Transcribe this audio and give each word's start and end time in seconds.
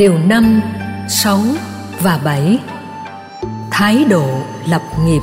Điều 0.00 0.18
5, 0.18 0.60
6 1.08 1.40
và 2.02 2.20
7 2.24 2.58
Thái 3.70 4.04
độ 4.10 4.26
lập 4.68 4.82
nghiệp. 5.04 5.20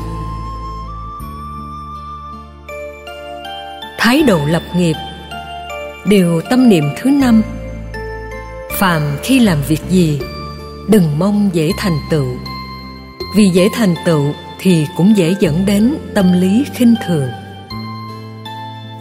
Thái 3.98 4.24
độ 4.24 4.40
lập 4.46 4.62
nghiệp. 4.76 4.96
Điều 6.06 6.42
tâm 6.50 6.70
niệm 6.70 6.84
thứ 6.98 7.10
năm. 7.10 7.42
Phàm 8.72 9.02
khi 9.24 9.40
làm 9.40 9.58
việc 9.68 9.82
gì 9.90 10.20
Đừng 10.90 11.20
mong 11.20 11.50
dễ 11.54 11.72
thành 11.78 11.98
tựu. 12.10 12.28
Vì 13.36 13.50
dễ 13.50 13.70
thành 13.74 13.96
tựu 14.06 14.34
thì 14.60 14.88
cũng 14.98 15.18
dễ 15.18 15.36
dẫn 15.40 15.66
đến 15.66 15.96
tâm 16.16 16.34
lý 16.42 16.66
khinh 16.74 16.96
thường. 17.08 17.30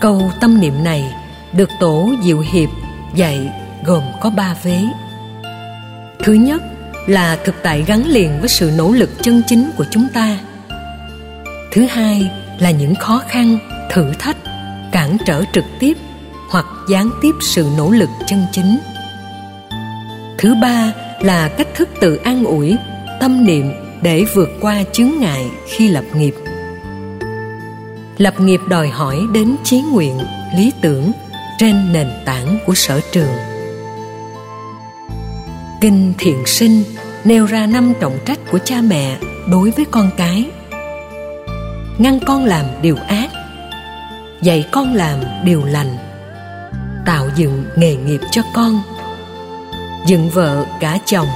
Câu 0.00 0.30
tâm 0.40 0.60
niệm 0.60 0.84
này 0.84 1.14
được 1.52 1.70
tổ 1.80 2.10
Diệu 2.22 2.38
Hiệp 2.38 2.70
dạy 3.14 3.52
gồm 3.84 4.02
có 4.20 4.30
ba 4.30 4.54
vế 4.62 4.82
thứ 6.26 6.32
nhất 6.32 6.62
là 7.06 7.38
thực 7.44 7.54
tại 7.62 7.84
gắn 7.86 8.06
liền 8.06 8.40
với 8.40 8.48
sự 8.48 8.70
nỗ 8.76 8.92
lực 8.92 9.10
chân 9.22 9.42
chính 9.46 9.70
của 9.76 9.84
chúng 9.90 10.06
ta. 10.14 10.38
Thứ 11.72 11.86
hai 11.86 12.30
là 12.58 12.70
những 12.70 12.94
khó 12.94 13.22
khăn, 13.28 13.58
thử 13.90 14.12
thách, 14.18 14.36
cản 14.92 15.16
trở 15.26 15.42
trực 15.52 15.64
tiếp 15.80 15.96
hoặc 16.50 16.66
gián 16.88 17.10
tiếp 17.22 17.30
sự 17.40 17.66
nỗ 17.76 17.90
lực 17.90 18.08
chân 18.26 18.46
chính. 18.52 18.78
Thứ 20.38 20.54
ba 20.62 20.92
là 21.20 21.48
cách 21.48 21.68
thức 21.74 21.88
tự 22.00 22.16
an 22.16 22.44
ủi, 22.44 22.76
tâm 23.20 23.44
niệm 23.44 23.72
để 24.02 24.24
vượt 24.34 24.48
qua 24.60 24.82
chướng 24.92 25.10
ngại 25.20 25.46
khi 25.68 25.88
lập 25.88 26.04
nghiệp. 26.14 26.34
Lập 28.18 28.40
nghiệp 28.40 28.60
đòi 28.68 28.88
hỏi 28.88 29.18
đến 29.32 29.56
chí 29.64 29.82
nguyện, 29.92 30.18
lý 30.56 30.72
tưởng 30.80 31.12
trên 31.58 31.92
nền 31.92 32.08
tảng 32.24 32.58
của 32.66 32.74
sở 32.74 33.00
trường 33.12 33.55
kinh 35.86 36.14
thiện 36.18 36.46
sinh 36.46 36.84
nêu 37.24 37.46
ra 37.46 37.66
năm 37.66 37.92
trọng 38.00 38.18
trách 38.24 38.38
của 38.50 38.58
cha 38.58 38.80
mẹ 38.80 39.16
đối 39.48 39.70
với 39.70 39.84
con 39.90 40.10
cái. 40.16 40.50
Ngăn 41.98 42.20
con 42.26 42.44
làm 42.44 42.64
điều 42.82 42.96
ác, 43.08 43.30
dạy 44.42 44.68
con 44.72 44.94
làm 44.94 45.20
điều 45.44 45.64
lành, 45.64 45.96
tạo 47.06 47.28
dựng 47.36 47.64
nghề 47.76 47.96
nghiệp 47.96 48.20
cho 48.30 48.42
con, 48.54 48.80
dựng 50.06 50.30
vợ 50.30 50.66
gả 50.80 50.98
chồng 51.06 51.28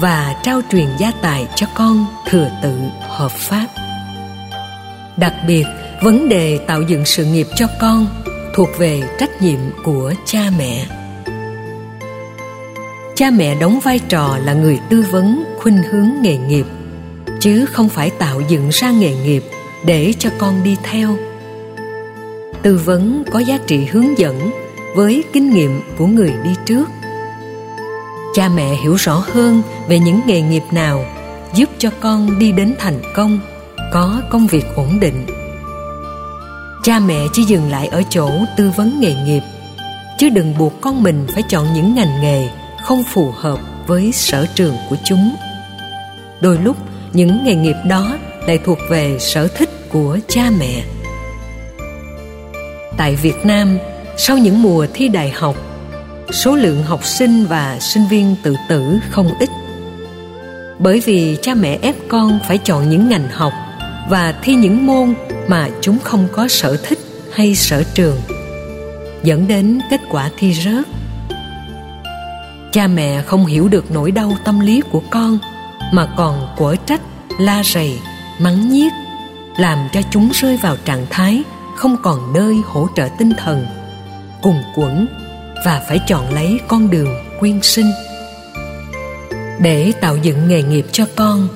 và 0.00 0.34
trao 0.42 0.60
truyền 0.72 0.88
gia 0.98 1.10
tài 1.22 1.46
cho 1.54 1.66
con 1.74 2.06
thừa 2.28 2.50
tự 2.62 2.78
hợp 3.08 3.32
pháp. 3.32 3.66
Đặc 5.16 5.34
biệt, 5.46 5.64
vấn 6.02 6.28
đề 6.28 6.58
tạo 6.66 6.82
dựng 6.82 7.04
sự 7.04 7.24
nghiệp 7.24 7.46
cho 7.54 7.66
con 7.80 8.06
thuộc 8.54 8.68
về 8.78 9.02
trách 9.18 9.42
nhiệm 9.42 9.60
của 9.84 10.14
cha 10.26 10.50
mẹ 10.58 10.99
cha 13.20 13.30
mẹ 13.30 13.54
đóng 13.54 13.80
vai 13.80 13.98
trò 13.98 14.38
là 14.44 14.52
người 14.52 14.80
tư 14.90 15.04
vấn, 15.10 15.44
khuynh 15.58 15.82
hướng 15.90 16.08
nghề 16.22 16.36
nghiệp, 16.36 16.66
chứ 17.40 17.66
không 17.66 17.88
phải 17.88 18.10
tạo 18.10 18.40
dựng 18.48 18.68
ra 18.68 18.90
nghề 18.90 19.14
nghiệp 19.14 19.44
để 19.84 20.12
cho 20.18 20.30
con 20.38 20.62
đi 20.62 20.76
theo. 20.82 21.16
Tư 22.62 22.80
vấn 22.84 23.24
có 23.30 23.38
giá 23.38 23.58
trị 23.66 23.84
hướng 23.84 24.18
dẫn 24.18 24.50
với 24.96 25.24
kinh 25.32 25.50
nghiệm 25.50 25.80
của 25.98 26.06
người 26.06 26.32
đi 26.44 26.50
trước. 26.66 26.88
Cha 28.34 28.48
mẹ 28.48 28.74
hiểu 28.82 28.94
rõ 28.94 29.24
hơn 29.32 29.62
về 29.88 29.98
những 29.98 30.20
nghề 30.26 30.42
nghiệp 30.42 30.64
nào 30.72 31.04
giúp 31.54 31.68
cho 31.78 31.90
con 32.00 32.38
đi 32.38 32.52
đến 32.52 32.74
thành 32.78 33.00
công, 33.16 33.40
có 33.92 34.22
công 34.30 34.46
việc 34.46 34.64
ổn 34.76 35.00
định. 35.00 35.26
Cha 36.82 36.98
mẹ 36.98 37.26
chỉ 37.32 37.42
dừng 37.42 37.70
lại 37.70 37.86
ở 37.86 38.02
chỗ 38.10 38.30
tư 38.56 38.70
vấn 38.76 39.00
nghề 39.00 39.14
nghiệp, 39.14 39.42
chứ 40.18 40.28
đừng 40.28 40.58
buộc 40.58 40.80
con 40.80 41.02
mình 41.02 41.26
phải 41.34 41.42
chọn 41.42 41.66
những 41.74 41.94
ngành 41.94 42.20
nghề 42.22 42.48
không 42.82 43.04
phù 43.04 43.30
hợp 43.30 43.60
với 43.86 44.12
sở 44.12 44.46
trường 44.54 44.76
của 44.90 44.96
chúng. 45.04 45.36
Đôi 46.40 46.58
lúc, 46.58 46.76
những 47.12 47.44
nghề 47.44 47.54
nghiệp 47.54 47.76
đó 47.88 48.16
lại 48.46 48.58
thuộc 48.64 48.78
về 48.90 49.16
sở 49.20 49.48
thích 49.48 49.70
của 49.92 50.18
cha 50.28 50.50
mẹ. 50.58 50.82
Tại 52.96 53.16
việt 53.16 53.36
nam, 53.44 53.78
sau 54.16 54.38
những 54.38 54.62
mùa 54.62 54.86
thi 54.94 55.08
đại 55.08 55.30
học, 55.30 55.56
số 56.32 56.56
lượng 56.56 56.82
học 56.82 57.04
sinh 57.04 57.46
và 57.46 57.78
sinh 57.80 58.08
viên 58.10 58.36
tự 58.42 58.56
tử 58.68 58.98
không 59.10 59.30
ít. 59.40 59.48
Bởi 60.78 61.00
vì 61.00 61.36
cha 61.42 61.54
mẹ 61.54 61.78
ép 61.82 61.94
con 62.08 62.38
phải 62.48 62.58
chọn 62.58 62.90
những 62.90 63.08
ngành 63.08 63.28
học 63.28 63.52
và 64.10 64.34
thi 64.42 64.54
những 64.54 64.86
môn 64.86 65.14
mà 65.48 65.68
chúng 65.80 65.98
không 65.98 66.28
có 66.32 66.48
sở 66.48 66.76
thích 66.76 66.98
hay 67.32 67.54
sở 67.54 67.82
trường, 67.94 68.20
dẫn 69.22 69.48
đến 69.48 69.80
kết 69.90 70.00
quả 70.10 70.30
thi 70.38 70.54
rớt 70.54 70.86
cha 72.72 72.86
mẹ 72.86 73.22
không 73.22 73.46
hiểu 73.46 73.68
được 73.68 73.90
nỗi 73.90 74.10
đau 74.10 74.32
tâm 74.44 74.60
lý 74.60 74.82
của 74.92 75.02
con, 75.10 75.38
mà 75.92 76.08
còn 76.16 76.54
quở 76.56 76.76
trách, 76.86 77.00
la 77.38 77.62
rầy, 77.64 77.98
mắng 78.38 78.68
nhiếc, 78.68 78.92
làm 79.58 79.78
cho 79.92 80.00
chúng 80.10 80.30
rơi 80.34 80.56
vào 80.56 80.76
trạng 80.84 81.06
thái 81.10 81.42
không 81.76 81.96
còn 82.02 82.32
nơi 82.32 82.56
hỗ 82.66 82.88
trợ 82.96 83.08
tinh 83.18 83.32
thần 83.38 83.66
cùng 84.42 84.62
quẩn 84.76 85.06
và 85.64 85.82
phải 85.88 86.00
chọn 86.06 86.34
lấy 86.34 86.60
con 86.68 86.90
đường 86.90 87.08
quyên 87.40 87.62
sinh. 87.62 87.90
Để 89.60 89.92
tạo 90.00 90.16
dựng 90.16 90.48
nghề 90.48 90.62
nghiệp 90.62 90.86
cho 90.92 91.04
con, 91.16 91.48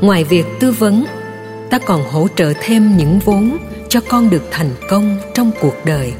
ngoài 0.00 0.24
việc 0.24 0.44
tư 0.60 0.72
vấn, 0.72 1.04
ta 1.70 1.78
còn 1.78 2.04
hỗ 2.10 2.28
trợ 2.36 2.52
thêm 2.60 2.96
những 2.96 3.18
vốn 3.18 3.56
cho 3.88 4.00
con 4.08 4.30
được 4.30 4.42
thành 4.50 4.70
công 4.88 5.18
trong 5.34 5.50
cuộc 5.60 5.74
đời. 5.84 6.12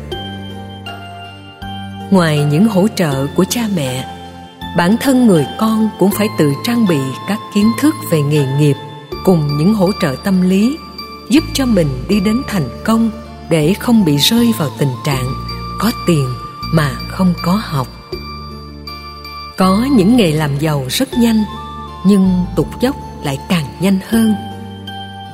Ngoài 2.11 2.45
những 2.51 2.69
hỗ 2.69 2.89
trợ 2.97 3.27
của 3.37 3.45
cha 3.45 3.63
mẹ 3.77 4.20
bản 4.77 4.97
thân 5.01 5.27
người 5.27 5.47
con 5.59 5.89
cũng 5.99 6.11
phải 6.11 6.29
tự 6.39 6.53
trang 6.65 6.87
bị 6.87 6.99
các 7.29 7.39
kiến 7.55 7.73
thức 7.81 7.95
về 8.11 8.23
nghề 8.23 8.47
nghiệp 8.59 8.77
cùng 9.25 9.57
những 9.57 9.75
hỗ 9.75 9.91
trợ 10.01 10.17
tâm 10.25 10.43
lý, 10.43 10.77
giúp 11.29 11.45
cho 11.55 11.67
mình 11.67 12.05
đi 12.09 12.21
đến 12.21 12.43
thành 12.49 12.69
công 12.85 13.11
để 13.51 13.75
không 13.75 14.05
bị 14.05 14.17
rơi 14.17 14.53
vào 14.59 14.71
tình 14.79 14.93
trạng 15.05 15.25
có 15.79 15.91
tiền 16.07 16.29
mà 16.73 16.91
không 17.09 17.35
có 17.43 17.61
học. 17.65 17.87
Có 19.57 19.87
những 19.93 20.17
nghề 20.17 20.33
làm 20.33 20.59
giàu 20.59 20.85
rất 20.89 21.15
nhanh, 21.19 21.45
nhưng 22.07 22.45
tụt 22.57 22.67
dốc 22.81 22.97
lại 23.25 23.39
càng 23.49 23.67
nhanh 23.81 23.99
hơn. 24.09 24.35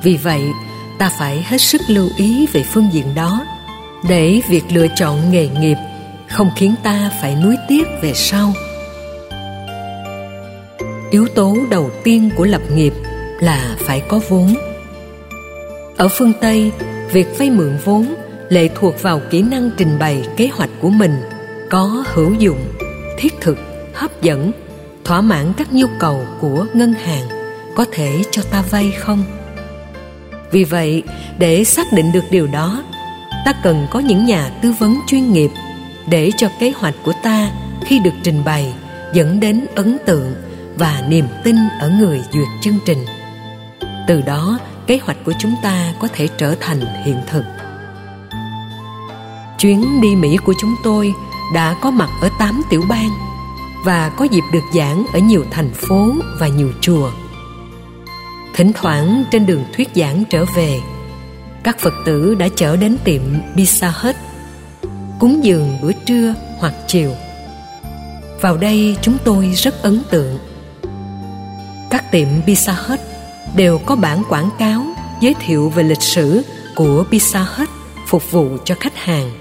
Vì 0.03 0.17
vậy, 0.17 0.51
ta 0.97 1.11
phải 1.19 1.43
hết 1.47 1.57
sức 1.57 1.81
lưu 1.87 2.09
ý 2.17 2.47
về 2.53 2.63
phương 2.63 2.89
diện 2.91 3.15
đó 3.15 3.45
để 4.09 4.41
việc 4.49 4.63
lựa 4.69 4.87
chọn 4.95 5.31
nghề 5.31 5.49
nghiệp 5.49 5.77
không 6.27 6.49
khiến 6.55 6.75
ta 6.83 7.11
phải 7.21 7.35
nuối 7.35 7.55
tiếc 7.67 7.87
về 8.01 8.13
sau 8.15 8.53
yếu 11.11 11.27
tố 11.27 11.57
đầu 11.69 11.91
tiên 12.03 12.29
của 12.35 12.45
lập 12.45 12.61
nghiệp 12.75 12.93
là 13.39 13.75
phải 13.79 14.01
có 14.07 14.19
vốn. 14.29 14.55
Ở 15.97 16.07
phương 16.07 16.33
tây, 16.41 16.71
việc 17.11 17.27
vay 17.37 17.49
mượn 17.49 17.77
vốn 17.85 18.15
lệ 18.49 18.69
thuộc 18.75 19.01
vào 19.01 19.21
kỹ 19.29 19.41
năng 19.41 19.69
trình 19.77 19.99
bày 19.99 20.27
kế 20.37 20.47
hoạch 20.47 20.69
của 20.81 20.89
mình, 20.89 21.15
có 21.69 22.03
hữu 22.13 22.33
dụng, 22.33 22.73
thiết 23.17 23.33
thực, 23.41 23.57
hấp 23.93 24.21
dẫn, 24.21 24.51
thỏa 25.03 25.21
mãn 25.21 25.53
các 25.57 25.73
nhu 25.73 25.87
cầu 25.99 26.25
của 26.41 26.65
ngân 26.73 26.93
hàng 26.93 27.27
có 27.75 27.85
thể 27.91 28.21
cho 28.31 28.41
ta 28.51 28.63
vay 28.69 28.91
không? 28.91 29.23
Vì 30.51 30.63
vậy, 30.63 31.03
để 31.37 31.63
xác 31.63 31.87
định 31.93 32.11
được 32.11 32.23
điều 32.31 32.47
đó, 32.47 32.83
ta 33.45 33.53
cần 33.63 33.87
có 33.91 33.99
những 33.99 34.25
nhà 34.25 34.51
tư 34.61 34.73
vấn 34.79 34.99
chuyên 35.07 35.33
nghiệp 35.33 35.51
để 36.09 36.31
cho 36.37 36.49
kế 36.59 36.71
hoạch 36.75 36.95
của 37.03 37.13
ta 37.23 37.51
khi 37.85 37.99
được 37.99 38.13
trình 38.23 38.43
bày 38.45 38.73
dẫn 39.13 39.39
đến 39.39 39.65
ấn 39.75 39.97
tượng 40.05 40.35
và 40.79 41.03
niềm 41.07 41.27
tin 41.43 41.55
ở 41.79 41.89
người 41.89 42.21
duyệt 42.33 42.47
chương 42.61 42.79
trình. 42.85 43.05
Từ 44.07 44.21
đó, 44.21 44.59
kế 44.87 44.99
hoạch 45.03 45.17
của 45.25 45.33
chúng 45.39 45.55
ta 45.63 45.93
có 45.99 46.07
thể 46.13 46.27
trở 46.37 46.55
thành 46.59 47.03
hiện 47.05 47.17
thực. 47.27 47.43
Chuyến 49.59 50.01
đi 50.01 50.15
mỹ 50.15 50.37
của 50.37 50.53
chúng 50.61 50.75
tôi 50.83 51.13
đã 51.53 51.75
có 51.81 51.91
mặt 51.91 52.09
ở 52.21 52.29
tám 52.39 52.61
tiểu 52.69 52.83
bang 52.89 53.09
và 53.83 54.09
có 54.09 54.25
dịp 54.25 54.43
được 54.53 54.63
giảng 54.73 55.05
ở 55.13 55.19
nhiều 55.19 55.45
thành 55.51 55.73
phố 55.73 56.11
và 56.39 56.47
nhiều 56.47 56.71
chùa. 56.81 57.11
Thỉnh 58.53 58.71
thoảng, 58.73 59.23
trên 59.31 59.45
đường 59.45 59.63
thuyết 59.75 59.89
giảng 59.95 60.23
trở 60.29 60.45
về, 60.55 60.81
các 61.63 61.79
phật 61.79 61.93
tử 62.05 62.35
đã 62.35 62.47
chở 62.55 62.75
đến 62.75 62.97
tiệm 63.03 63.21
pizza 63.55 63.91
hut, 64.01 64.15
cúng 65.19 65.43
dường 65.43 65.77
bữa 65.81 65.91
trưa 66.05 66.33
hoặc 66.59 66.73
chiều. 66.87 67.11
Vào 68.41 68.57
đây, 68.57 68.97
chúng 69.01 69.17
tôi 69.23 69.51
rất 69.55 69.81
ấn 69.81 70.01
tượng 70.11 70.37
các 71.89 72.11
tiệm 72.11 72.27
pizza 72.45 72.73
hut 72.87 72.99
đều 73.55 73.77
có 73.77 73.95
bản 73.95 74.23
quảng 74.29 74.49
cáo 74.59 74.85
giới 75.21 75.33
thiệu 75.33 75.69
về 75.69 75.83
lịch 75.83 76.01
sử 76.01 76.43
của 76.75 77.05
pizza 77.11 77.43
hut 77.57 77.69
phục 78.07 78.31
vụ 78.31 78.57
cho 78.65 78.75
khách 78.79 78.95
hàng 78.95 79.31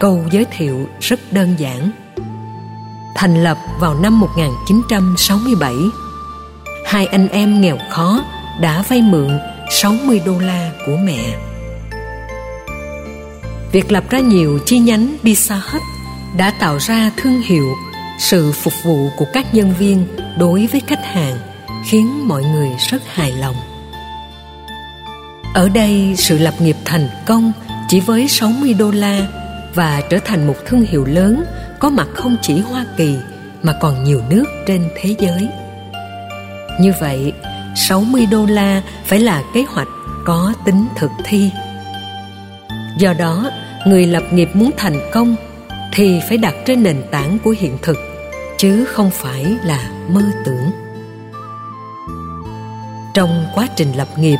câu 0.00 0.24
giới 0.30 0.44
thiệu 0.44 0.86
rất 1.00 1.32
đơn 1.32 1.54
giản 1.58 1.90
thành 3.14 3.44
lập 3.44 3.58
vào 3.80 3.94
năm 3.94 4.20
1967 4.20 5.74
hai 6.86 7.06
anh 7.06 7.28
em 7.28 7.60
nghèo 7.60 7.78
khó 7.90 8.20
đã 8.60 8.82
vay 8.88 9.02
mượn 9.02 9.38
60 9.70 10.20
đô 10.26 10.38
la 10.38 10.70
của 10.86 10.96
mẹ. 11.04 11.38
Việc 13.72 13.92
lập 13.92 14.04
ra 14.10 14.18
nhiều 14.18 14.58
chi 14.66 14.78
nhánh 14.78 15.16
Pizza 15.22 15.60
Hut 15.72 15.82
đã 16.36 16.50
tạo 16.60 16.78
ra 16.78 17.10
thương 17.16 17.42
hiệu, 17.42 17.74
sự 18.20 18.52
phục 18.52 18.82
vụ 18.82 19.08
của 19.16 19.26
các 19.32 19.54
nhân 19.54 19.74
viên 19.78 20.06
đối 20.38 20.66
với 20.66 20.80
khách 20.86 21.04
hàng 21.04 21.36
khiến 21.86 22.28
mọi 22.28 22.42
người 22.42 22.68
rất 22.90 23.02
hài 23.06 23.32
lòng 23.32 23.56
ở 25.54 25.68
đây 25.68 26.14
sự 26.16 26.38
lập 26.38 26.54
nghiệp 26.60 26.76
thành 26.84 27.08
công 27.26 27.52
chỉ 27.88 28.00
với 28.00 28.28
60 28.28 28.74
đô 28.74 28.90
la 28.90 29.26
và 29.74 30.02
trở 30.10 30.18
thành 30.24 30.46
một 30.46 30.54
thương 30.66 30.80
hiệu 30.80 31.04
lớn 31.04 31.44
có 31.78 31.88
mặt 31.88 32.08
không 32.14 32.36
chỉ 32.42 32.60
Hoa 32.60 32.86
Kỳ 32.96 33.16
mà 33.62 33.72
còn 33.80 34.04
nhiều 34.04 34.22
nước 34.30 34.44
trên 34.66 34.88
thế 35.00 35.14
giới. 35.18 35.48
Như 36.80 36.92
vậy, 37.00 37.32
60 37.76 38.26
đô 38.26 38.46
la 38.46 38.82
phải 39.04 39.20
là 39.20 39.42
kế 39.54 39.64
hoạch 39.68 39.88
có 40.24 40.52
tính 40.64 40.86
thực 40.96 41.10
thi. 41.24 41.50
Do 42.98 43.12
đó, 43.12 43.50
người 43.86 44.06
lập 44.06 44.22
nghiệp 44.32 44.48
muốn 44.54 44.70
thành 44.76 45.10
công 45.12 45.36
thì 45.92 46.20
phải 46.28 46.38
đặt 46.38 46.54
trên 46.66 46.82
nền 46.82 47.02
tảng 47.10 47.38
của 47.44 47.54
hiện 47.58 47.78
thực 47.82 48.09
chứ 48.60 48.84
không 48.84 49.10
phải 49.10 49.44
là 49.64 49.90
mơ 50.08 50.22
tưởng. 50.44 50.70
Trong 53.14 53.46
quá 53.54 53.68
trình 53.76 53.92
lập 53.92 54.08
nghiệp, 54.16 54.38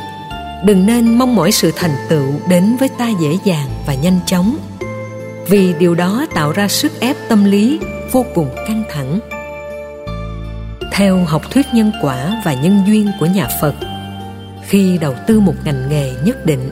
đừng 0.65 0.85
nên 0.85 1.17
mong 1.17 1.35
mỏi 1.35 1.51
sự 1.51 1.71
thành 1.75 1.95
tựu 2.09 2.33
đến 2.47 2.75
với 2.79 2.89
ta 2.89 3.09
dễ 3.21 3.37
dàng 3.43 3.67
và 3.87 3.93
nhanh 3.93 4.19
chóng 4.25 4.57
vì 5.47 5.73
điều 5.79 5.95
đó 5.95 6.25
tạo 6.33 6.51
ra 6.51 6.67
sức 6.67 6.99
ép 6.99 7.15
tâm 7.29 7.45
lý 7.45 7.79
vô 8.11 8.25
cùng 8.35 8.49
căng 8.67 8.83
thẳng 8.91 9.19
theo 10.91 11.17
học 11.25 11.41
thuyết 11.51 11.65
nhân 11.73 11.91
quả 12.01 12.41
và 12.45 12.53
nhân 12.53 12.83
duyên 12.87 13.11
của 13.19 13.25
nhà 13.25 13.47
phật 13.61 13.75
khi 14.67 14.97
đầu 14.97 15.15
tư 15.27 15.39
một 15.39 15.55
ngành 15.65 15.89
nghề 15.89 16.13
nhất 16.23 16.45
định 16.45 16.69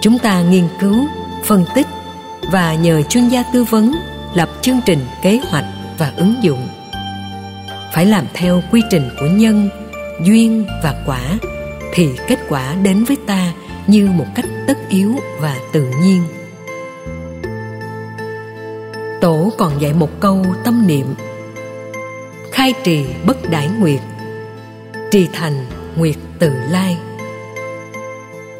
chúng 0.00 0.18
ta 0.18 0.40
nghiên 0.40 0.64
cứu 0.80 1.04
phân 1.44 1.64
tích 1.74 1.86
và 2.52 2.74
nhờ 2.74 3.02
chuyên 3.02 3.28
gia 3.28 3.42
tư 3.52 3.64
vấn 3.64 3.92
lập 4.34 4.48
chương 4.62 4.80
trình 4.86 5.06
kế 5.22 5.40
hoạch 5.50 5.61
và 5.98 6.12
ứng 6.16 6.34
dụng. 6.42 6.68
Phải 7.94 8.06
làm 8.06 8.24
theo 8.34 8.62
quy 8.72 8.82
trình 8.90 9.08
của 9.20 9.26
nhân, 9.26 9.68
duyên 10.24 10.64
và 10.82 10.94
quả, 11.06 11.38
thì 11.92 12.08
kết 12.28 12.38
quả 12.48 12.74
đến 12.82 13.04
với 13.04 13.16
ta 13.26 13.52
như 13.86 14.06
một 14.06 14.26
cách 14.34 14.46
tất 14.66 14.78
yếu 14.88 15.14
và 15.40 15.56
tự 15.72 15.86
nhiên. 16.02 16.22
Tổ 19.20 19.50
còn 19.58 19.80
dạy 19.80 19.92
một 19.92 20.20
câu 20.20 20.46
tâm 20.64 20.86
niệm, 20.86 21.06
khai 22.52 22.74
trì 22.84 23.04
bất 23.26 23.50
đãi 23.50 23.68
nguyệt, 23.68 24.00
trì 25.10 25.28
thành 25.32 25.66
nguyệt 25.96 26.16
tự 26.38 26.52
lai. 26.70 26.98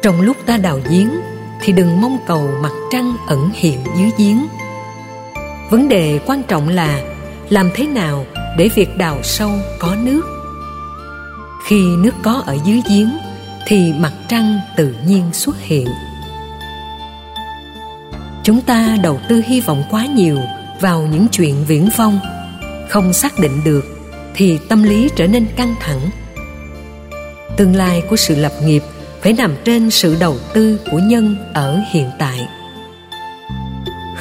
Trong 0.01 0.21
lúc 0.21 0.37
ta 0.45 0.57
đào 0.57 0.79
giếng 0.89 1.09
thì 1.61 1.73
đừng 1.73 2.01
mong 2.01 2.17
cầu 2.27 2.49
mặt 2.61 2.71
trăng 2.91 3.15
ẩn 3.27 3.49
hiện 3.53 3.79
dưới 3.97 4.11
giếng. 4.17 4.45
Vấn 5.69 5.89
đề 5.89 6.19
quan 6.25 6.43
trọng 6.43 6.69
là 6.69 7.01
làm 7.53 7.69
thế 7.73 7.87
nào 7.87 8.25
để 8.57 8.69
việc 8.75 8.97
đào 8.97 9.19
sâu 9.23 9.51
có 9.79 9.95
nước? 9.95 10.21
Khi 11.67 11.81
nước 11.97 12.11
có 12.23 12.43
ở 12.45 12.57
dưới 12.65 12.81
giếng, 12.89 13.09
thì 13.67 13.93
mặt 13.93 14.13
trăng 14.27 14.59
tự 14.77 14.95
nhiên 15.07 15.33
xuất 15.33 15.59
hiện. 15.59 15.87
Chúng 18.43 18.61
ta 18.61 18.97
đầu 19.03 19.19
tư 19.29 19.41
hy 19.45 19.61
vọng 19.61 19.83
quá 19.89 20.05
nhiều 20.05 20.39
vào 20.79 21.01
những 21.01 21.27
chuyện 21.31 21.55
viễn 21.67 21.89
vông. 21.97 22.19
Không 22.89 23.13
xác 23.13 23.39
định 23.39 23.63
được 23.63 23.85
thì 24.35 24.59
tâm 24.69 24.83
lý 24.83 25.09
trở 25.15 25.27
nên 25.27 25.45
căng 25.55 25.75
thẳng. 25.79 26.09
Tương 27.57 27.75
lai 27.75 28.03
của 28.09 28.15
sự 28.15 28.35
lập 28.35 28.53
nghiệp 28.65 28.83
phải 29.21 29.33
nằm 29.33 29.55
trên 29.63 29.89
sự 29.89 30.17
đầu 30.19 30.37
tư 30.53 30.79
của 30.91 30.99
nhân 30.99 31.35
ở 31.53 31.79
hiện 31.91 32.09
tại. 32.19 32.47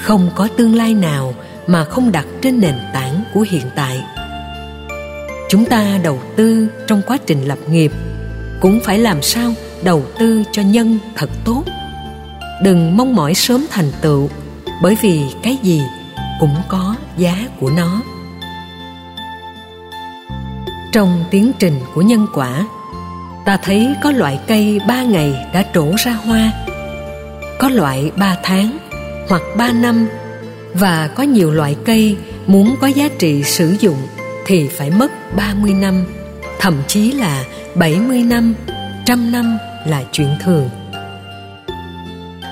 Không 0.03 0.31
có 0.35 0.49
tương 0.57 0.75
lai 0.75 0.95
nào 0.95 1.35
mà 1.67 1.85
không 1.85 2.13
đặt 2.13 2.27
trên 2.43 2.61
nền 2.61 2.75
tảng 2.95 3.25
của 3.35 3.45
hiện 3.51 3.67
tại. 3.77 4.05
Chúng 5.49 5.65
ta 5.65 5.99
đầu 6.03 6.19
tư 6.37 6.69
trong 6.87 7.03
quá 7.07 7.19
trình 7.27 7.45
lập 7.45 7.59
nghiệp, 7.69 7.93
cũng 8.61 8.81
phải 8.85 8.99
làm 8.99 9.23
sao 9.23 9.53
đầu 9.83 10.03
tư 10.19 10.43
cho 10.53 10.63
nhân 10.63 10.99
thật 11.17 11.31
tốt. 11.45 11.65
Đừng 12.63 12.97
mong 12.97 13.15
mỏi 13.15 13.35
sớm 13.35 13.67
thành 13.71 13.93
tựu, 14.01 14.29
bởi 14.83 14.97
vì 15.03 15.23
cái 15.43 15.59
gì 15.63 15.83
cũng 16.41 16.57
có 16.69 16.95
giá 17.17 17.37
của 17.61 17.71
nó. 17.71 18.03
Trong 20.93 21.25
tiến 21.31 21.53
trình 21.59 21.81
của 21.95 22.03
nhân 22.03 22.27
quả, 22.35 22.67
ta 23.45 23.57
thấy 23.57 23.95
có 24.03 24.11
loại 24.11 24.39
cây 24.47 24.81
ba 24.89 25.03
ngày 25.03 25.35
đã 25.53 25.65
trổ 25.75 25.87
ra 25.97 26.13
hoa, 26.13 26.53
có 27.59 27.69
loại 27.69 28.11
ba 28.17 28.37
tháng 28.43 28.79
hoặc 29.29 29.43
ba 29.57 29.73
năm 29.73 30.09
và 30.75 31.09
có 31.15 31.23
nhiều 31.23 31.53
loại 31.53 31.77
cây 31.85 32.17
muốn 32.47 32.77
có 32.81 32.87
giá 32.87 33.09
trị 33.19 33.43
sử 33.43 33.77
dụng 33.81 33.99
thì 34.47 34.69
phải 34.69 34.91
mất 34.91 35.37
30 35.37 35.75
năm, 35.75 36.05
thậm 36.59 36.75
chí 36.89 37.13
là 37.13 37.45
70 37.75 38.23
năm, 38.23 38.55
trăm 39.07 39.33
năm 39.33 39.59
là 39.87 40.05
chuyện 40.13 40.29
thường. 40.45 40.69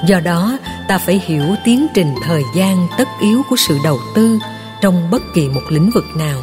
Do 0.06 0.20
đó, 0.20 0.58
ta 0.88 0.98
phải 0.98 1.22
hiểu 1.26 1.44
tiến 1.64 1.86
trình 1.94 2.14
thời 2.24 2.42
gian 2.56 2.86
tất 2.98 3.08
yếu 3.20 3.42
của 3.50 3.56
sự 3.56 3.78
đầu 3.84 3.98
tư 4.14 4.38
trong 4.80 5.10
bất 5.10 5.22
kỳ 5.34 5.48
một 5.48 5.62
lĩnh 5.68 5.90
vực 5.90 6.04
nào. 6.16 6.42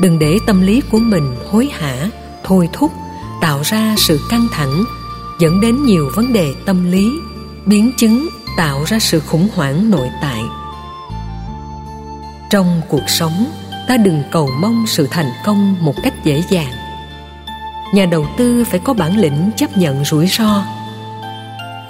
Đừng 0.00 0.18
để 0.18 0.38
tâm 0.46 0.62
lý 0.62 0.82
của 0.90 0.98
mình 0.98 1.36
hối 1.50 1.68
hả, 1.72 2.10
thôi 2.44 2.68
thúc, 2.72 2.92
tạo 3.40 3.60
ra 3.64 3.94
sự 3.98 4.20
căng 4.30 4.46
thẳng, 4.52 4.84
dẫn 5.40 5.60
đến 5.60 5.84
nhiều 5.84 6.10
vấn 6.14 6.32
đề 6.32 6.54
tâm 6.66 6.90
lý, 6.92 7.10
biến 7.66 7.92
chứng 7.96 8.28
tạo 8.56 8.84
ra 8.84 8.98
sự 8.98 9.20
khủng 9.20 9.48
hoảng 9.54 9.90
nội 9.90 10.08
tại. 10.22 10.42
Trong 12.50 12.80
cuộc 12.88 13.10
sống, 13.10 13.44
ta 13.88 13.96
đừng 13.96 14.22
cầu 14.30 14.48
mong 14.60 14.84
sự 14.86 15.08
thành 15.10 15.30
công 15.44 15.76
một 15.80 15.94
cách 16.02 16.14
dễ 16.24 16.42
dàng. 16.50 16.72
Nhà 17.94 18.06
đầu 18.06 18.26
tư 18.38 18.64
phải 18.64 18.80
có 18.84 18.94
bản 18.94 19.18
lĩnh 19.18 19.50
chấp 19.56 19.78
nhận 19.78 20.04
rủi 20.04 20.26
ro. 20.26 20.64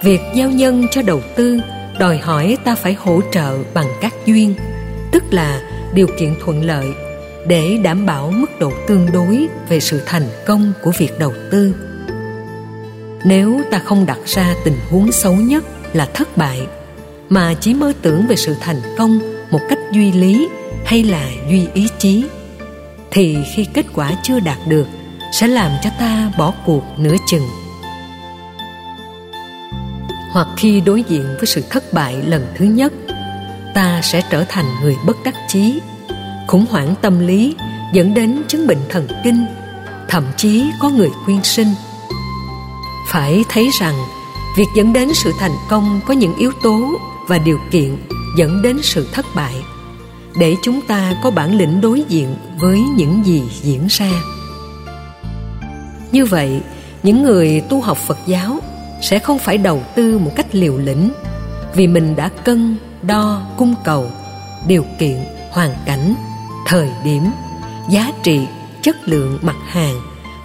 Việc 0.03 0.21
giao 0.35 0.51
nhân 0.51 0.87
cho 0.91 1.03
đầu 1.03 1.21
tư 1.37 1.61
đòi 1.99 2.19
hỏi 2.19 2.57
ta 2.65 2.75
phải 2.75 2.95
hỗ 2.95 3.21
trợ 3.33 3.59
bằng 3.75 3.87
các 4.01 4.15
duyên 4.27 4.55
tức 5.13 5.25
là 5.31 5.61
điều 5.95 6.07
kiện 6.19 6.35
thuận 6.45 6.65
lợi 6.65 6.87
để 7.47 7.79
đảm 7.83 8.07
bảo 8.07 8.31
mức 8.31 8.59
độ 8.61 8.73
tương 8.89 9.13
đối 9.13 9.49
về 9.69 9.81
sự 9.81 10.03
thành 10.07 10.29
công 10.47 10.73
của 10.83 10.93
việc 10.99 11.19
đầu 11.19 11.33
tư. 11.51 11.75
Nếu 13.25 13.61
ta 13.71 13.79
không 13.79 14.07
đặt 14.07 14.19
ra 14.27 14.55
tình 14.65 14.77
huống 14.91 15.13
xấu 15.13 15.35
nhất 15.35 15.65
là 15.93 16.09
thất 16.15 16.37
bại 16.37 16.67
mà 17.29 17.55
chỉ 17.61 17.75
mơ 17.75 17.93
tưởng 18.03 18.27
về 18.27 18.37
sự 18.37 18.57
thành 18.61 18.81
công 18.99 19.40
một 19.51 19.61
cách 19.69 19.79
duy 19.93 20.13
lý 20.13 20.49
hay 20.85 21.05
là 21.05 21.31
duy 21.49 21.67
ý 21.75 21.89
chí, 21.99 22.25
thì 23.11 23.37
khi 23.55 23.67
kết 23.75 23.87
quả 23.95 24.13
chưa 24.23 24.41
đạt 24.41 24.59
được 24.67 24.87
sẽ 25.33 25.47
làm 25.47 25.71
cho 25.83 25.91
ta 25.99 26.33
bỏ 26.39 26.53
cuộc 26.67 26.83
nửa 26.97 27.17
chừng. 27.27 27.49
Hoặc 30.33 30.49
khi 30.57 30.81
đối 30.81 31.03
diện 31.03 31.25
với 31.37 31.47
sự 31.47 31.65
thất 31.71 31.93
bại 31.93 32.17
lần 32.27 32.47
thứ 32.57 32.65
nhất, 32.65 32.93
ta 33.75 34.01
sẽ 34.03 34.23
trở 34.31 34.45
thành 34.49 34.65
người 34.83 34.97
bất 35.07 35.17
đắc 35.25 35.35
chí, 35.49 35.81
khủng 36.49 36.67
hoảng 36.71 36.95
tâm 37.03 37.27
lý 37.27 37.55
dẫn 37.93 38.15
đến 38.15 38.43
chứng 38.49 38.67
bệnh 38.67 38.81
thần 38.89 39.07
kinh, 39.25 39.47
thậm 40.09 40.25
chí 40.37 40.65
có 40.81 40.91
người 40.91 41.11
quyên 41.27 41.43
sinh. 41.43 41.75
Phải 43.09 43.45
thấy 43.49 43.69
rằng, 43.81 43.95
việc 44.57 44.67
dẫn 44.77 44.93
đến 44.93 45.09
sự 45.15 45.33
thành 45.39 45.55
công 45.69 46.01
có 46.07 46.15
những 46.15 46.37
yếu 46.37 46.53
tố 46.63 46.99
và 47.31 47.39
điều 47.39 47.59
kiện 47.71 47.97
dẫn 48.37 48.63
đến 48.63 48.79
sự 48.83 49.09
thất 49.13 49.27
bại. 49.35 49.55
Để 50.39 50.57
chúng 50.63 50.81
ta 50.81 51.15
có 51.23 51.31
bản 51.31 51.59
lĩnh 51.59 51.81
đối 51.81 52.03
diện 52.09 52.37
với 52.59 52.81
những 52.81 53.27
gì 53.27 53.43
diễn 53.63 53.87
ra. 53.89 54.11
Như 56.13 56.25
vậy, 56.25 56.61
những 57.03 57.23
người 57.23 57.63
tu 57.69 57.81
học 57.81 57.99
phật 57.99 58.19
giáo 58.27 58.59
sẽ 59.03 59.19
không 59.19 59.39
phải 59.39 59.59
đầu 59.59 59.83
tư 59.97 60.19
một 60.19 60.33
cách 60.37 60.47
liều 60.53 60.79
lĩnh 60.79 61.11
vì 61.75 61.87
mình 61.87 62.17
đã 62.17 62.29
cân, 62.29 62.77
đo, 63.03 63.43
cung 63.57 63.75
cầu, 63.85 64.11
điều 64.67 64.85
kiện, 64.99 65.17
hoàn 65.51 65.75
cảnh, 65.87 66.15
thời 66.67 66.89
điểm, 67.05 67.23
giá 67.91 68.13
trị, 68.23 68.47
chất 68.83 68.97
lượng 69.09 69.39
mặt 69.43 69.57
hàng 69.67 69.95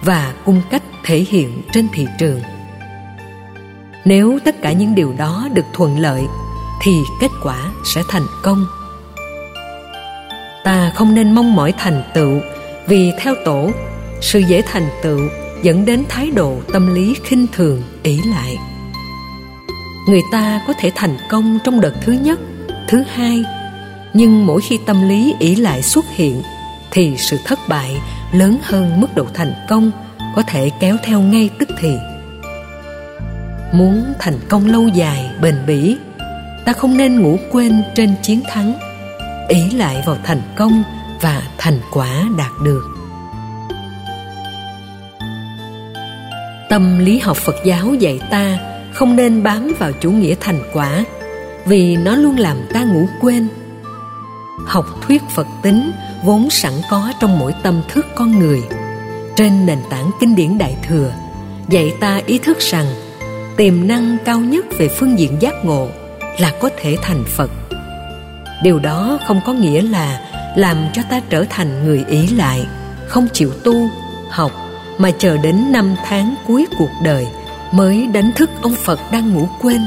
và 0.02 0.34
cung 0.44 0.62
cách 0.70 0.82
thể 1.04 1.18
hiện 1.28 1.62
trên 1.72 1.88
thị 1.92 2.06
trường. 2.18 2.40
Nếu 4.04 4.38
tất 4.44 4.62
cả 4.62 4.72
những 4.72 4.94
điều 4.94 5.12
đó 5.12 5.48
được 5.52 5.66
thuận 5.72 5.98
lợi 5.98 6.22
thì 6.82 7.02
kết 7.20 7.30
quả 7.42 7.72
sẽ 7.84 8.02
thành 8.08 8.26
công. 8.42 8.66
Ta 10.64 10.92
không 10.94 11.14
nên 11.14 11.32
mong 11.32 11.56
mỏi 11.56 11.72
thành 11.78 12.02
tựu, 12.14 12.40
vì 12.88 13.12
theo 13.20 13.34
tổ, 13.44 13.70
sự 14.20 14.38
dễ 14.38 14.62
thành 14.62 14.88
tựu 15.02 15.20
dẫn 15.62 15.84
đến 15.84 16.04
thái 16.08 16.30
độ 16.30 16.56
tâm 16.72 16.94
lý 16.94 17.14
khinh 17.24 17.46
thường 17.52 17.82
ỷ 18.02 18.22
lại. 18.22 18.58
Người 20.08 20.22
ta 20.32 20.60
có 20.66 20.72
thể 20.78 20.92
thành 20.94 21.16
công 21.30 21.58
trong 21.64 21.80
đợt 21.80 21.92
thứ 22.04 22.12
nhất, 22.12 22.40
thứ 22.88 23.02
hai, 23.14 23.44
nhưng 24.14 24.46
mỗi 24.46 24.60
khi 24.60 24.78
tâm 24.86 25.08
lý 25.08 25.34
ỷ 25.38 25.54
lại 25.54 25.82
xuất 25.82 26.04
hiện, 26.14 26.42
thì 26.90 27.16
sự 27.16 27.38
thất 27.44 27.58
bại 27.68 28.00
lớn 28.32 28.58
hơn 28.62 29.00
mức 29.00 29.14
độ 29.14 29.26
thành 29.34 29.52
công 29.68 29.90
có 30.36 30.42
thể 30.42 30.70
kéo 30.80 30.96
theo 31.04 31.20
ngay 31.20 31.50
tức 31.58 31.68
thì. 31.80 31.96
Muốn 33.72 34.12
thành 34.18 34.38
công 34.48 34.66
lâu 34.66 34.88
dài, 34.88 35.30
bền 35.40 35.54
bỉ 35.66 35.96
ta 36.66 36.72
không 36.72 36.96
nên 36.96 37.20
ngủ 37.20 37.38
quên 37.50 37.82
trên 37.94 38.14
chiến 38.22 38.42
thắng. 38.48 38.74
Ý 39.48 39.70
lại 39.70 40.02
vào 40.06 40.16
thành 40.24 40.42
công 40.56 40.82
và 41.20 41.42
thành 41.58 41.80
quả 41.92 42.24
đạt 42.38 42.52
được. 42.64 42.82
Tâm 46.68 46.98
lý 46.98 47.18
học 47.18 47.36
phật 47.36 47.54
giáo 47.64 47.94
dạy 47.94 48.20
ta 48.30 48.58
không 48.92 49.16
nên 49.16 49.42
bám 49.42 49.72
vào 49.78 49.92
chủ 50.00 50.10
nghĩa 50.10 50.34
thành 50.40 50.62
quả, 50.72 51.04
vì 51.64 51.96
nó 51.96 52.16
luôn 52.16 52.38
làm 52.38 52.56
ta 52.72 52.84
ngủ 52.84 53.06
quên. 53.20 53.48
Học 54.66 54.86
thuyết 55.06 55.22
phật 55.34 55.46
tính 55.62 55.90
vốn 56.24 56.50
sẵn 56.50 56.72
có 56.90 57.12
trong 57.20 57.38
mỗi 57.38 57.54
tâm 57.62 57.82
thức 57.88 58.06
con 58.14 58.38
người. 58.38 58.62
Trên 59.36 59.66
nền 59.66 59.78
tảng 59.90 60.10
kinh 60.20 60.36
điển 60.36 60.58
đại 60.58 60.76
thừa, 60.88 61.12
dạy 61.68 61.92
ta 62.00 62.20
ý 62.26 62.38
thức 62.38 62.58
rằng 62.58 62.86
tiềm 63.56 63.88
năng 63.88 64.16
cao 64.24 64.40
nhất 64.40 64.64
về 64.78 64.88
phương 64.88 65.18
diện 65.18 65.36
giác 65.40 65.64
ngộ 65.64 65.88
là 66.38 66.52
có 66.60 66.70
thể 66.76 66.96
thành 67.02 67.24
phật. 67.24 67.50
Điều 68.62 68.78
đó 68.78 69.18
không 69.26 69.40
có 69.46 69.52
nghĩa 69.52 69.82
là 69.82 70.20
làm 70.56 70.76
cho 70.92 71.02
ta 71.10 71.20
trở 71.30 71.44
thành 71.50 71.84
người 71.84 72.04
ý 72.08 72.26
lại, 72.26 72.66
không 73.06 73.26
chịu 73.32 73.52
tu, 73.64 73.88
học, 74.30 74.52
mà 74.98 75.10
chờ 75.10 75.36
đến 75.36 75.72
năm 75.72 75.94
tháng 76.04 76.34
cuối 76.46 76.66
cuộc 76.78 76.90
đời 77.04 77.26
mới 77.72 78.06
đánh 78.06 78.30
thức 78.36 78.50
ông 78.62 78.74
phật 78.74 79.00
đang 79.12 79.34
ngủ 79.34 79.48
quên 79.60 79.80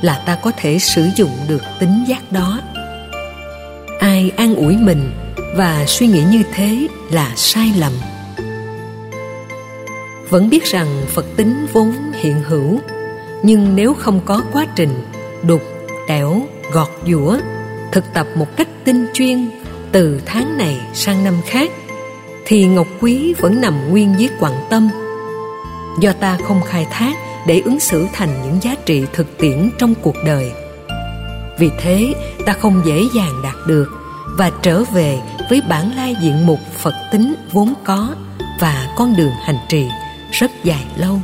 là 0.00 0.22
ta 0.26 0.34
có 0.34 0.52
thể 0.56 0.78
sử 0.78 1.08
dụng 1.16 1.30
được 1.48 1.62
tính 1.78 2.04
giác 2.08 2.32
đó. 2.32 2.60
Ai 3.98 4.32
an 4.36 4.54
ủi 4.54 4.76
mình 4.76 5.12
và 5.56 5.84
suy 5.86 6.06
nghĩ 6.06 6.22
như 6.30 6.42
thế 6.54 6.86
là 7.10 7.32
sai 7.36 7.72
lầm. 7.78 7.92
Vẫn 10.28 10.50
biết 10.50 10.64
rằng 10.64 10.86
phật 11.08 11.26
tính 11.36 11.66
vốn 11.72 11.92
hiện 12.12 12.40
hữu, 12.40 12.80
nhưng 13.42 13.76
nếu 13.76 13.94
không 13.94 14.20
có 14.24 14.42
quá 14.52 14.66
trình 14.76 15.06
đục 15.42 15.62
đẽo 16.08 16.42
gọt 16.72 16.88
giũa 17.06 17.38
thực 17.92 18.04
tập 18.14 18.26
một 18.36 18.56
cách 18.56 18.68
tinh 18.84 19.06
chuyên 19.14 19.50
từ 19.92 20.20
tháng 20.26 20.58
này 20.58 20.80
sang 20.94 21.24
năm 21.24 21.34
khác, 21.46 21.70
thì 22.44 22.66
ngọc 22.66 22.86
quý 23.00 23.34
vẫn 23.38 23.60
nằm 23.60 23.90
nguyên 23.90 24.14
dưới 24.18 24.30
quặng 24.40 24.66
tâm. 24.70 24.88
Do 26.00 26.12
ta 26.12 26.38
không 26.44 26.60
khai 26.62 26.86
thác 26.90 27.16
để 27.46 27.62
ứng 27.64 27.80
xử 27.80 28.06
thành 28.12 28.42
những 28.42 28.58
giá 28.62 28.74
trị 28.86 29.06
thực 29.12 29.38
tiễn 29.38 29.70
trong 29.78 29.94
cuộc 30.02 30.16
đời. 30.26 30.52
Vì 31.58 31.70
thế, 31.78 32.14
ta 32.46 32.52
không 32.52 32.82
dễ 32.84 33.02
dàng 33.14 33.42
đạt 33.42 33.54
được 33.66 33.88
và 34.38 34.50
trở 34.62 34.84
về 34.84 35.18
với 35.50 35.60
bản 35.68 35.96
lai 35.96 36.16
diện 36.22 36.46
mục 36.46 36.60
phật 36.78 36.94
tính 37.12 37.34
vốn 37.52 37.74
có 37.84 38.14
và 38.60 38.88
con 38.96 39.16
đường 39.16 39.32
hành 39.44 39.58
trì 39.68 39.86
rất 40.32 40.50
dài 40.64 40.84
lâu. 40.96 41.20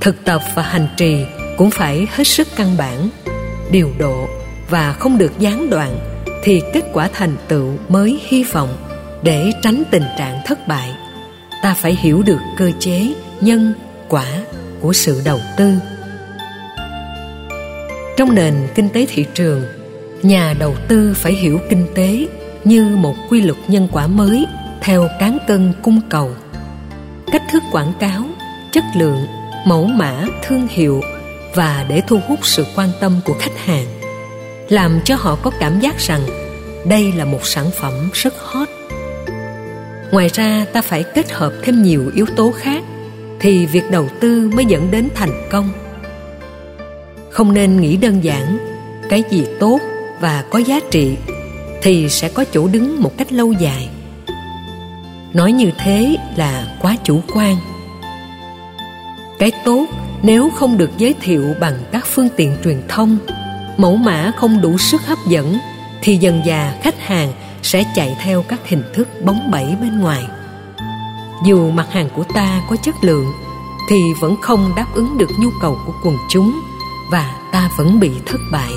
Thực 0.00 0.24
tập 0.24 0.42
và 0.54 0.62
hành 0.62 0.88
trì 0.96 1.24
cũng 1.58 1.70
phải 1.70 2.06
hết 2.10 2.24
sức 2.24 2.48
căn 2.56 2.76
bản, 2.76 3.08
điều 3.70 3.90
độ 3.98 4.28
và 4.70 4.92
không 4.92 5.18
được 5.18 5.32
gián 5.38 5.70
đoạn 5.70 5.98
thì 6.42 6.62
kết 6.72 6.84
quả 6.92 7.08
thành 7.12 7.36
tựu 7.48 7.76
mới 7.88 8.20
hy 8.28 8.44
vọng 8.44 8.76
để 9.22 9.50
tránh 9.62 9.82
tình 9.90 10.04
trạng 10.18 10.40
thất 10.46 10.68
bại. 10.68 10.94
Ta 11.62 11.74
phải 11.74 11.98
hiểu 12.00 12.22
được 12.22 12.38
cơ 12.56 12.70
chế, 12.78 13.14
nhân, 13.40 13.72
quả 14.08 14.26
của 14.80 14.92
sự 14.92 15.22
đầu 15.24 15.40
tư. 15.56 15.72
Trong 18.16 18.34
nền 18.34 18.54
kinh 18.74 18.88
tế 18.88 19.06
thị 19.08 19.26
trường, 19.34 19.64
nhà 20.22 20.54
đầu 20.58 20.74
tư 20.88 21.14
phải 21.16 21.32
hiểu 21.32 21.60
kinh 21.70 21.86
tế 21.94 22.26
như 22.64 22.96
một 22.96 23.14
quy 23.30 23.40
luật 23.40 23.58
nhân 23.68 23.88
quả 23.92 24.06
mới 24.06 24.46
theo 24.80 25.08
cán 25.20 25.38
cân 25.46 25.72
cung 25.82 26.00
cầu. 26.08 26.30
Cách 27.32 27.42
thức 27.52 27.62
quảng 27.72 27.92
cáo, 28.00 28.24
chất 28.72 28.84
lượng, 28.96 29.26
mẫu 29.66 29.84
mã, 29.84 30.24
thương 30.42 30.66
hiệu 30.70 31.00
và 31.58 31.84
để 31.88 32.02
thu 32.06 32.20
hút 32.28 32.38
sự 32.42 32.66
quan 32.76 32.88
tâm 33.00 33.20
của 33.24 33.34
khách 33.40 33.58
hàng, 33.64 33.86
làm 34.68 35.00
cho 35.04 35.16
họ 35.16 35.38
có 35.42 35.50
cảm 35.60 35.80
giác 35.80 35.98
rằng 35.98 36.20
đây 36.86 37.12
là 37.12 37.24
một 37.24 37.46
sản 37.46 37.70
phẩm 37.80 38.10
rất 38.12 38.34
hot. 38.38 38.68
Ngoài 40.12 40.28
ra, 40.28 40.66
ta 40.72 40.82
phải 40.82 41.04
kết 41.14 41.32
hợp 41.32 41.52
thêm 41.62 41.82
nhiều 41.82 42.10
yếu 42.14 42.26
tố 42.36 42.52
khác 42.56 42.82
thì 43.40 43.66
việc 43.66 43.90
đầu 43.90 44.08
tư 44.20 44.50
mới 44.54 44.64
dẫn 44.64 44.90
đến 44.90 45.08
thành 45.14 45.48
công. 45.50 45.68
Không 47.30 47.54
nên 47.54 47.80
nghĩ 47.80 47.96
đơn 47.96 48.24
giản, 48.24 48.58
cái 49.08 49.22
gì 49.30 49.46
tốt 49.60 49.80
và 50.20 50.44
có 50.50 50.58
giá 50.58 50.80
trị 50.90 51.16
thì 51.82 52.08
sẽ 52.08 52.28
có 52.28 52.44
chỗ 52.52 52.68
đứng 52.68 53.02
một 53.02 53.12
cách 53.18 53.32
lâu 53.32 53.52
dài. 53.52 53.88
Nói 55.32 55.52
như 55.52 55.70
thế 55.78 56.16
là 56.36 56.76
quá 56.82 56.96
chủ 57.04 57.20
quan. 57.34 57.56
Cái 59.38 59.52
tốt 59.64 59.86
nếu 60.22 60.50
không 60.50 60.78
được 60.78 60.90
giới 60.98 61.14
thiệu 61.20 61.54
bằng 61.60 61.74
các 61.92 62.06
phương 62.06 62.28
tiện 62.36 62.56
truyền 62.64 62.82
thông, 62.88 63.18
mẫu 63.76 63.96
mã 63.96 64.32
không 64.36 64.60
đủ 64.60 64.78
sức 64.78 65.02
hấp 65.06 65.18
dẫn, 65.28 65.58
thì 66.02 66.16
dần 66.16 66.42
già 66.46 66.74
khách 66.82 67.00
hàng 67.06 67.32
sẽ 67.62 67.84
chạy 67.94 68.16
theo 68.22 68.42
các 68.42 68.60
hình 68.68 68.82
thức 68.94 69.08
bóng 69.24 69.50
bẩy 69.50 69.76
bên 69.80 70.00
ngoài. 70.00 70.24
Dù 71.46 71.70
mặt 71.70 71.86
hàng 71.90 72.08
của 72.14 72.24
ta 72.34 72.62
có 72.70 72.76
chất 72.76 72.94
lượng, 73.02 73.32
thì 73.88 73.96
vẫn 74.20 74.36
không 74.42 74.72
đáp 74.76 74.86
ứng 74.94 75.18
được 75.18 75.30
nhu 75.38 75.48
cầu 75.60 75.78
của 75.86 75.92
quần 76.04 76.16
chúng 76.30 76.60
và 77.10 77.34
ta 77.52 77.70
vẫn 77.76 78.00
bị 78.00 78.10
thất 78.26 78.40
bại. 78.52 78.72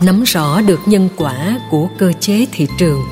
Nắm 0.00 0.22
rõ 0.22 0.60
được 0.60 0.80
nhân 0.86 1.08
quả 1.16 1.58
của 1.70 1.88
cơ 1.98 2.12
chế 2.20 2.46
thị 2.52 2.66
trường, 2.78 3.02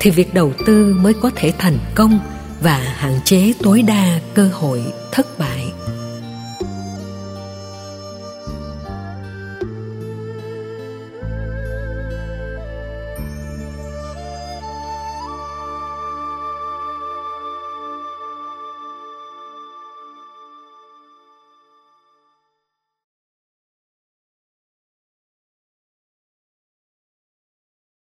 thì 0.00 0.10
việc 0.10 0.34
đầu 0.34 0.52
tư 0.66 0.96
mới 1.00 1.14
có 1.14 1.30
thể 1.36 1.52
thành 1.58 1.78
công 1.94 2.20
và 2.60 2.94
hạn 2.96 3.20
chế 3.24 3.52
tối 3.62 3.82
đa 3.82 4.20
cơ 4.34 4.50
hội 4.52 4.82
thất 5.12 5.38
bại. 5.38 5.67